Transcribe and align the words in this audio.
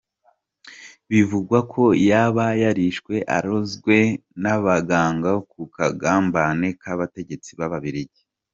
Bivugwa 1.09 1.57
ko 1.73 1.83
yaba 2.09 2.45
yarishwe 2.63 3.15
arozwe 3.37 3.97
n’abaganga 4.41 5.31
ku 5.51 5.61
kagambane 5.75 6.67
k’abategetsi 6.81 7.49
b’Ababiligi. 7.59 8.21